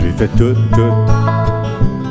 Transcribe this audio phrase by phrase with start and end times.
[0.00, 0.94] J'ai fait tout, tout.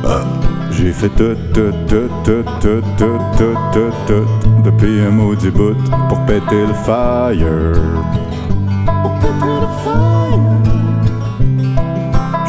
[0.05, 0.23] Ah.
[0.71, 4.27] J'ai fait tout, tout, tout, tout, tout, tout, tout, tout, tout,
[4.63, 5.75] depuis un maudit bout
[6.07, 7.73] pour péter le fire.
[9.01, 10.39] Pour péter le fire.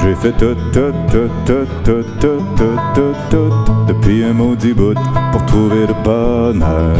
[0.03, 3.53] J'ai fait tout, tout, tout, tout, tout, tout, tout, tout, tout,
[3.89, 4.95] depuis un maudit bout
[5.33, 6.97] pour trouver le bonheur.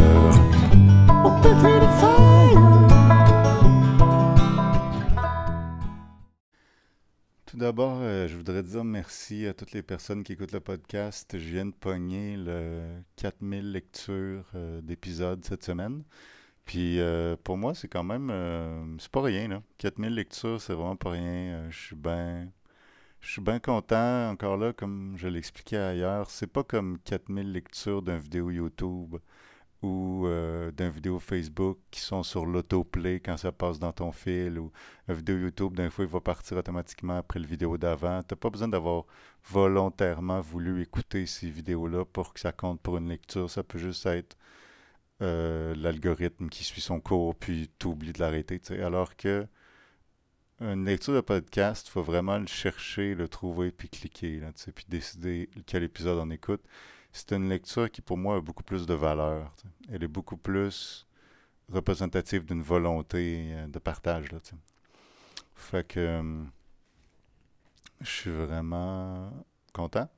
[1.23, 2.30] Pour péter le fire.
[7.61, 11.39] D'abord, euh, je voudrais dire merci à toutes les personnes qui écoutent le podcast.
[11.39, 12.83] Je viens de pogner le
[13.17, 16.03] 4000 lectures euh, d'épisodes cette semaine.
[16.65, 18.31] Puis euh, pour moi, c'est quand même...
[18.31, 19.63] euh, c'est pas rien, là.
[19.79, 21.69] 4000 lectures, c'est vraiment pas rien.
[21.71, 22.51] Je suis bien...
[23.21, 28.01] Je suis bien content, encore là, comme je l'expliquais ailleurs, c'est pas comme 4000 lectures
[28.03, 29.17] d'une vidéo YouTube
[29.83, 34.59] ou euh, d'une vidéo Facebook qui sont sur l'autoplay quand ça passe dans ton fil
[34.59, 34.71] ou
[35.09, 38.23] la vidéo YouTube, d'un fois, il va partir automatiquement après le vidéo d'avant.
[38.23, 39.05] T'as pas besoin d'avoir
[39.45, 43.51] volontairement voulu écouter ces vidéos-là pour que ça compte pour une lecture.
[43.51, 44.37] Ça peut juste être
[45.23, 48.59] euh, l'algorithme qui suit son cours puis t'oublies de l'arrêter.
[48.61, 48.83] tu.
[48.83, 49.47] Alors que
[50.61, 54.71] une lecture de podcast, il faut vraiment le chercher, le trouver puis cliquer, là, tu
[54.73, 56.61] puis décider quel épisode on écoute.
[57.13, 59.53] C'est une lecture qui, pour moi, a beaucoup plus de valeur.
[59.91, 61.07] Elle est beaucoup plus
[61.73, 64.31] représentative d'une volonté euh, de partage.
[64.33, 64.39] Là.
[65.55, 66.23] Fait que
[68.01, 69.31] je suis vraiment
[69.73, 70.09] content.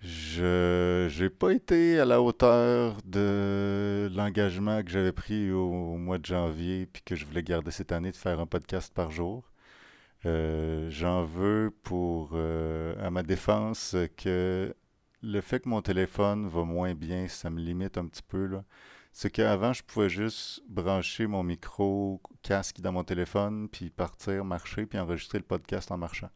[0.00, 5.62] Je j'ai pas été à la hauteur de l'engagement que j'avais pris au,
[5.94, 8.92] au mois de janvier puis que je voulais garder cette année de faire un podcast
[8.92, 9.52] par jour.
[10.24, 14.74] Euh, j'en veux pour euh, à ma défense que
[15.22, 18.50] le fait que mon téléphone va moins bien, ça me limite un petit peu.
[19.12, 24.86] C'est qu'avant, je pouvais juste brancher mon micro casque dans mon téléphone, puis partir, marcher,
[24.86, 26.30] puis enregistrer le podcast en marchant.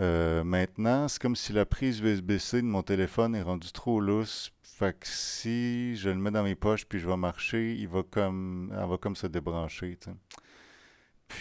[0.00, 4.50] Euh, maintenant, c'est comme si la prise USB-C de mon téléphone est rendue trop lousse.
[4.62, 8.02] Fait que si je le mets dans mes poches puis je vais marcher, il va
[8.02, 9.96] comme, va comme se débrancher.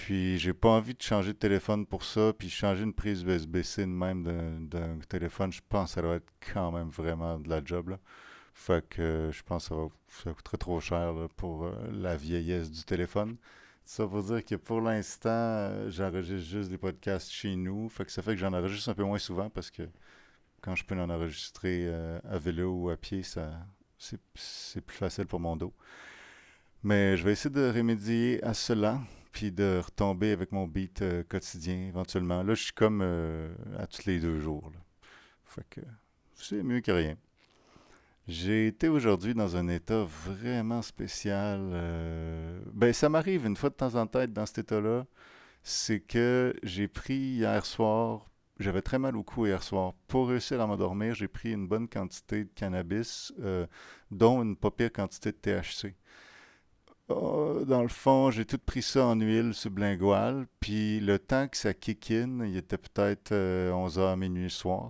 [0.04, 3.84] Puis j'ai pas envie de changer de téléphone pour ça, puis changer une prise USB-C
[3.84, 7.64] de même d'un téléphone, je pense que ça doit être quand même vraiment de la
[7.64, 8.00] job, là.
[8.54, 12.18] Fait que euh, je pense que ça va, ça coûterait trop cher pour euh, la
[12.18, 13.38] vieillesse du téléphone.
[13.86, 17.88] Ça veut dire que pour l'instant, euh, j'enregistre juste des podcasts chez nous.
[17.88, 19.84] Fait que ça fait que j'en enregistre un peu moins souvent parce que
[20.60, 21.90] quand je peux en enregistrer
[22.30, 23.52] à vélo ou à pied, ça
[23.98, 25.74] c'est plus facile pour mon dos.
[26.84, 29.00] Mais je vais essayer de remédier à cela,
[29.34, 32.44] puis de retomber avec mon beat euh, quotidien éventuellement.
[32.44, 34.72] Là, je suis comme euh, à tous les deux jours.
[35.44, 35.82] Fait que
[36.36, 37.16] c'est mieux que rien.
[38.28, 41.60] J'ai été aujourd'hui dans un état vraiment spécial.
[41.74, 45.06] euh, Ben, ça m'arrive une fois de temps en temps dans cet état-là.
[45.64, 48.30] C'est que j'ai pris hier soir,
[48.60, 49.94] j'avais très mal au cou hier soir.
[50.08, 53.34] Pour réussir à m'endormir, j'ai pris une bonne quantité de cannabis,
[54.12, 55.96] dont une pas pire quantité de THC.
[57.10, 61.58] Oh, dans le fond, j'ai tout pris ça en huile sublinguale, puis le temps que
[61.58, 64.90] ça kick in, il était peut-être 11h minuit le soir.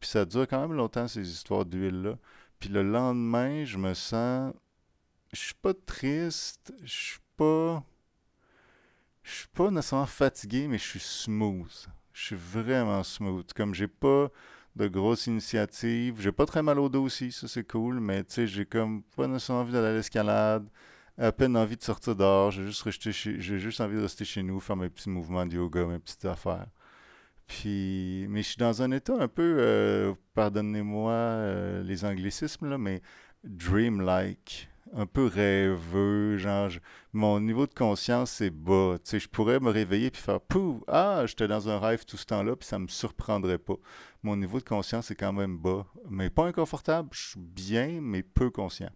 [0.00, 2.16] Puis ça dure quand même longtemps, ces histoires d'huile-là.
[2.58, 4.54] Puis le lendemain, je me sens.
[5.32, 7.82] Je suis pas triste, je suis pas.
[9.22, 11.88] Je suis pas nécessairement fatigué, mais je suis smooth.
[12.12, 13.52] Je suis vraiment smooth.
[13.52, 14.30] Comme j'ai pas
[14.76, 18.34] de grosses initiatives, j'ai pas très mal au dos aussi, ça c'est cool, mais tu
[18.34, 20.66] sais, j'ai comme pas nécessairement envie d'aller à l'escalade,
[21.18, 24.88] à peine envie de sortir dehors, j'ai juste, envie de rester chez nous, faire mes
[24.88, 26.66] petits mouvements de yoga, mes petites affaires.
[27.46, 32.78] Puis, mais je suis dans un état un peu, euh, pardonnez-moi euh, les anglicismes, là,
[32.78, 33.02] mais
[33.44, 36.70] dreamlike, un peu rêveux, genre,
[37.12, 38.96] mon niveau de conscience est bas.
[39.04, 40.82] Tu sais, je pourrais me réveiller puis faire Pouh!
[40.86, 43.76] Ah, j'étais dans un rêve tout ce temps-là, puis ça me surprendrait pas.
[44.22, 47.10] Mon niveau de conscience est quand même bas, mais pas inconfortable.
[47.12, 48.90] Je suis bien, mais peu conscient.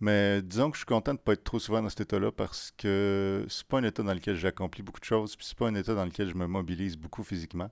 [0.00, 2.30] Mais disons que je suis content de ne pas être trop souvent dans cet état-là
[2.30, 5.66] parce que c'est pas un état dans lequel j'accomplis beaucoup de choses, puis c'est pas
[5.68, 7.70] un état dans lequel je me mobilise beaucoup physiquement.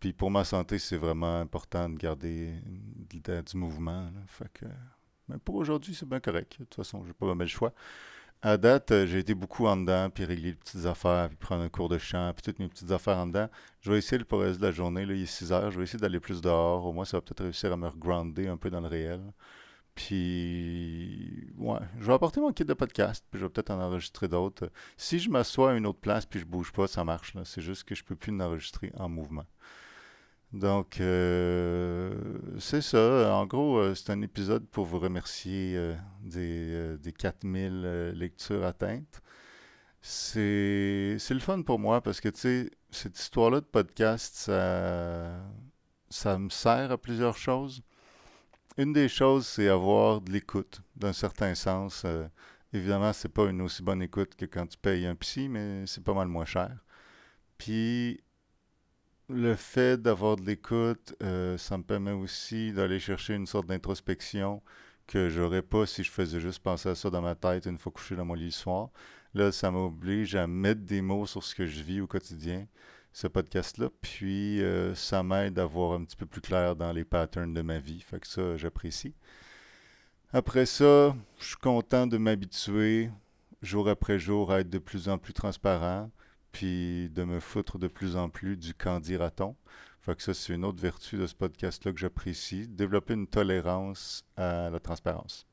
[0.00, 2.54] Puis pour ma santé, c'est vraiment important de garder
[3.10, 4.10] de- du mouvement.
[4.26, 4.66] Fait que,
[5.28, 6.52] mais pour aujourd'hui, c'est bien correct.
[6.58, 7.72] De toute façon, j'ai pas vraiment le choix.
[8.42, 11.62] À date, euh, j'ai été beaucoup en dedans, puis régler les petites affaires, puis prendre
[11.64, 13.48] un cours de chant, puis toutes mes petites affaires en dedans.
[13.80, 15.70] Je vais essayer le pour le reste de la journée, là, il est 6 heures,
[15.72, 16.86] je vais essayer d'aller plus dehors.
[16.86, 19.20] Au moins, ça va peut-être réussir à me regrounder un peu dans le réel.
[19.98, 24.28] Puis, ouais, je vais apporter mon kit de podcast, puis je vais peut-être en enregistrer
[24.28, 24.70] d'autres.
[24.96, 27.34] Si je m'assois à une autre place, puis je bouge pas, ça marche.
[27.42, 29.44] C'est juste que je peux plus l'enregistrer en mouvement.
[30.52, 32.14] Donc, euh,
[32.60, 33.34] c'est ça.
[33.34, 38.64] En gros, euh, c'est un épisode pour vous remercier euh, des, des 4000 euh, lectures
[38.64, 39.20] atteintes.
[40.00, 45.40] C'est, c'est le fun pour moi parce que, tu sais, cette histoire-là de podcast, ça,
[46.08, 47.82] ça me sert à plusieurs choses.
[48.78, 52.02] Une des choses, c'est avoir de l'écoute, d'un certain sens.
[52.04, 52.28] Euh,
[52.72, 56.04] évidemment, c'est pas une aussi bonne écoute que quand tu payes un psy, mais c'est
[56.04, 56.70] pas mal moins cher.
[57.58, 58.20] Puis,
[59.28, 64.62] le fait d'avoir de l'écoute, euh, ça me permet aussi d'aller chercher une sorte d'introspection
[65.08, 67.90] que j'aurais pas si je faisais juste penser à ça dans ma tête une fois
[67.90, 68.90] couché dans mon lit le soir.
[69.34, 72.66] Là, ça m'oblige à mettre des mots sur ce que je vis au quotidien,
[73.12, 73.88] ce podcast-là.
[74.00, 77.62] Puis, euh, ça m'aide à voir un petit peu plus clair dans les patterns de
[77.62, 78.00] ma vie.
[78.00, 79.14] Fait que ça, j'apprécie.
[80.32, 83.10] Après ça, je suis content de m'habituer
[83.62, 86.10] jour après jour à être de plus en plus transparent,
[86.52, 89.56] puis de me foutre de plus en plus du qu'en dira-t-on.
[90.00, 94.24] Fait que ça, c'est une autre vertu de ce podcast-là que j'apprécie, développer une tolérance
[94.36, 95.46] à la transparence.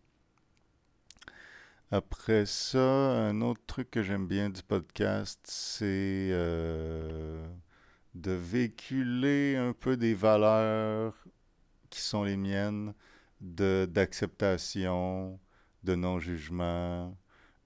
[1.91, 7.14] Après ça, un autre truc que j'aime bien du podcast, c'est euh,
[8.15, 11.13] de véhiculer un peu des valeurs
[11.89, 12.93] qui sont les miennes,
[13.41, 15.39] de d'acceptation,
[15.83, 17.15] de non-jugement,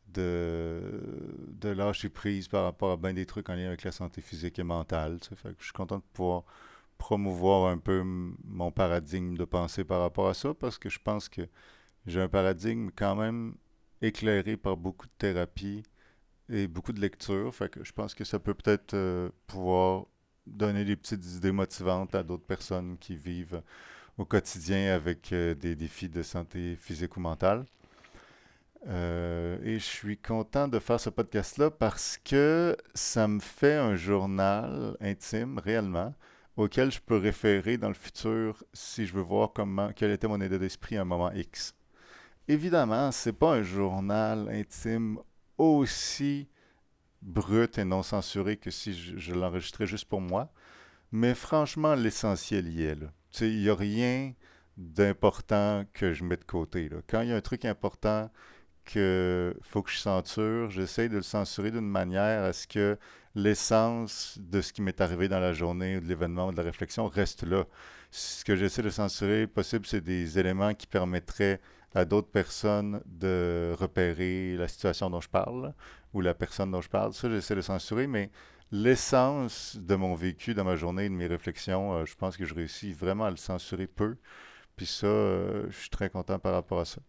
[0.07, 0.81] de,
[1.50, 4.60] de lâcher prise par rapport à bien des trucs en lien avec la santé physique
[4.60, 5.19] et mentale.
[5.19, 6.44] Que je suis content de pouvoir
[6.98, 11.30] promouvoir un peu mon paradigme de pensée par rapport à ça parce que je pense
[11.30, 11.44] que
[12.07, 13.56] j'ai un paradigme quand même
[14.01, 15.84] éclairé par beaucoup de thérapie
[16.50, 17.54] et beaucoup de lecture.
[17.56, 20.07] Fait que je pense que ça peut peut-être euh, pouvoir
[20.50, 23.62] donner des petites idées motivantes à d'autres personnes qui vivent
[24.18, 27.66] au quotidien avec euh, des défis de santé physique ou mentale.
[28.88, 33.96] Euh, et je suis content de faire ce podcast-là parce que ça me fait un
[33.96, 36.13] journal intime réellement
[36.56, 40.40] auquel je peux référer dans le futur si je veux voir comment quel était mon
[40.42, 41.74] état d'esprit à un moment X.
[42.48, 45.19] Évidemment, c'est pas un journal intime
[45.57, 46.48] aussi
[47.21, 50.51] brut et non censuré que si je, l'enregistrais juste pour moi.
[51.12, 52.98] Mais franchement, l'essentiel y est.
[53.42, 54.33] Il n'y a rien
[54.77, 56.89] d'important que je mets de côté.
[56.89, 56.98] Là.
[57.07, 58.30] Quand il y a un truc important
[58.86, 62.98] que faut que je censure, j'essaie de le censurer d'une manière à ce que
[63.36, 66.63] l'essence de ce qui m'est arrivé dans la journée ou de l'événement ou de la
[66.63, 67.65] réflexion reste là.
[68.12, 71.62] Ce que j'essaie de censurer, possible, c'est des éléments qui permettraient
[71.94, 75.74] à d'autres personnes de repérer la situation dont je parle
[76.13, 77.13] ou la personne dont je parle.
[77.13, 78.31] Ça, j'essaie de censurer, mais
[78.71, 82.53] l'essence de mon vécu dans ma journée de mes réflexions, euh, je pense que je
[82.53, 84.17] réussis vraiment à le censurer peu.
[84.75, 87.01] Puis ça, euh, je suis très content par rapport à ça.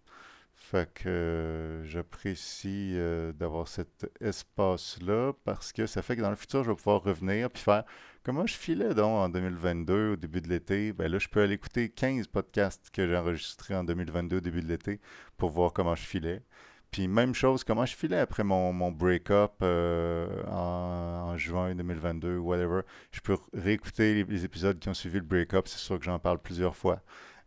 [0.54, 2.94] Fait que euh, j'apprécie
[3.34, 7.50] d'avoir cet espace-là parce que ça fait que dans le futur, je vais pouvoir revenir
[7.50, 7.84] puis faire
[8.22, 10.92] Comment je filais donc en 2022, au début de l'été?
[10.92, 14.60] Ben là, je peux aller écouter 15 podcasts que j'ai enregistrés en 2022, au début
[14.60, 15.00] de l'été,
[15.38, 16.42] pour voir comment je filais.
[16.90, 22.80] Puis même chose, comment je filais après mon, mon break-up euh, en, juin 2022, whatever.
[23.12, 26.38] Je peux réécouter les, épisodes qui ont suivi le break-up, c'est sûr que j'en parle
[26.40, 27.00] plusieurs fois.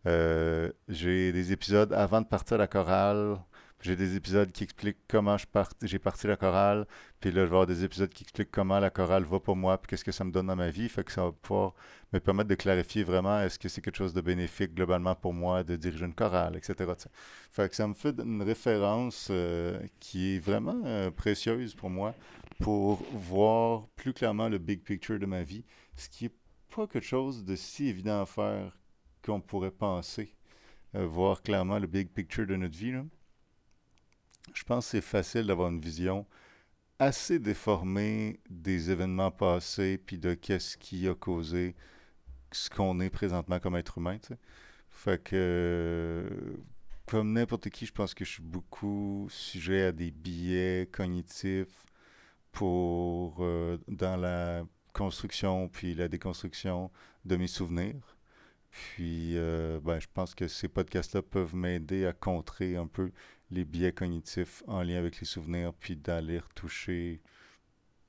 [0.06, 3.38] Euh, j'ai des épisodes avant de partir à la chorale,
[3.84, 5.36] j'ai des épisodes qui expliquent comment
[5.82, 6.86] j'ai parti la chorale,
[7.20, 9.76] puis là, je vais avoir des épisodes qui expliquent comment la chorale va pour moi,
[9.76, 10.88] puis qu'est-ce que ça me donne dans ma vie.
[10.88, 11.74] Fait que ça va pouvoir
[12.12, 15.64] me permettre de clarifier vraiment est-ce que c'est quelque chose de bénéfique globalement pour moi
[15.64, 16.92] de diriger une chorale, etc.
[17.50, 22.14] Fait que ça me fait une référence euh, qui est vraiment euh, précieuse pour moi
[22.60, 25.64] pour voir plus clairement le big picture de ma vie,
[25.96, 26.34] ce qui n'est
[26.74, 28.78] pas quelque chose de si évident à faire
[29.22, 30.34] qu'on pourrait penser.
[30.94, 32.92] Euh, voir clairement le big picture de notre vie.
[32.92, 33.02] Là
[34.54, 36.26] je pense que c'est facile d'avoir une vision
[36.98, 41.74] assez déformée des événements passés, puis de qu'est-ce qui a causé
[42.52, 44.18] ce qu'on est présentement comme être humain.
[44.88, 46.56] Fait que,
[47.06, 51.84] comme n'importe qui, je pense que je suis beaucoup sujet à des biais cognitifs
[52.52, 56.90] pour euh, dans la construction puis la déconstruction
[57.24, 58.16] de mes souvenirs.
[58.70, 63.12] Puis, euh, ben, je pense que ces podcasts-là peuvent m'aider à contrer un peu
[63.54, 67.22] les biais cognitifs en lien avec les souvenirs, puis d'aller retoucher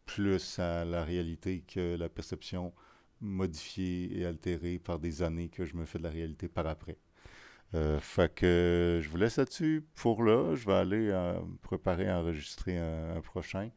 [0.06, 2.74] plus à la réalité que la perception
[3.22, 6.98] modifiée et altérée par des années que je me fais de la réalité par après.
[7.74, 10.56] Euh, fait que je vous laisse là-dessus pour là.
[10.56, 13.70] Je vais aller euh, préparer enregistrer un, prochain.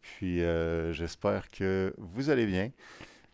[0.00, 2.70] Puis euh, j'espère que vous allez bien.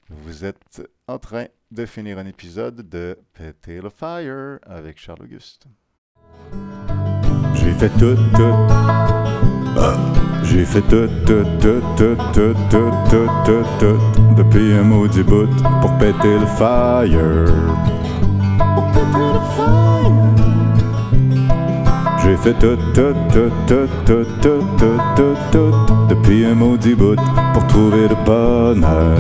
[0.08, 5.66] Vous êtes en train de finir un épisode de Péter le Fire avec Charles Auguste.
[7.62, 8.56] J'ai fait tout, tout.
[10.44, 13.98] J'ai fait tout, tout, tout, tout, tout, tout, tout, tout, tout,
[14.36, 15.48] depuis un maudit bout
[15.80, 17.46] pour péter le fire.
[18.74, 19.72] Pour péter le fire.
[22.22, 25.72] J'ai fait tout, tout, tout, tout, tout, tout, tout, tout, tout,
[26.08, 27.16] depuis un maudit bout
[27.54, 29.18] pour trouver le bonheur.